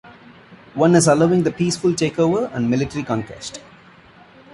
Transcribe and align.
One 0.73 0.95
is 0.95 1.07
allowing 1.07 1.43
the 1.43 1.51
peaceful 1.51 1.91
takeover, 1.91 2.51
and 2.55 2.67
military 2.71 3.03
conquest. 3.03 3.61